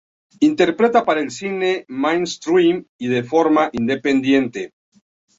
Interpreta 0.45 1.01
para 1.09 1.21
el 1.25 1.29
cine 1.33 1.85
mainstream 1.87 2.83
y 2.97 3.07
de 3.09 3.21
forma 3.23 3.69
independiente. 3.71 4.73